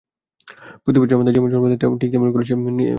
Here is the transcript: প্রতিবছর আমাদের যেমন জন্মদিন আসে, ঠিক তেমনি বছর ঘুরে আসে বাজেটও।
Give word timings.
প্রতিবছর 0.83 1.15
আমাদের 1.15 1.33
যেমন 1.33 1.49
জন্মদিন 1.51 1.77
আসে, 1.77 1.97
ঠিক 1.97 2.09
তেমনি 2.11 2.31
বছর 2.31 2.35
ঘুরে 2.35 2.45
আসে 2.45 2.55
বাজেটও। 2.55 2.89